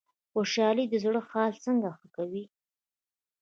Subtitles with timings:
[0.31, 2.43] خوشحالي د زړه حال څنګه ښه کوي؟